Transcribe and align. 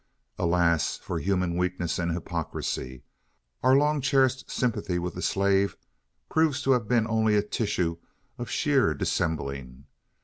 Alas, 0.39 0.97
for 0.97 1.19
human 1.19 1.55
weakness 1.55 1.99
and 1.99 2.11
hypocrisy! 2.11 3.03
Our 3.61 3.75
long 3.77 4.01
cherished 4.01 4.49
sympathy 4.49 4.97
with 4.97 5.13
the 5.13 5.21
slave 5.21 5.77
proves 6.27 6.59
to 6.63 6.71
have 6.71 6.87
been 6.87 7.05
only 7.05 7.35
a 7.35 7.43
tissue 7.43 7.97
of 8.39 8.49
sheer 8.49 8.95
dissembling. 8.95 9.85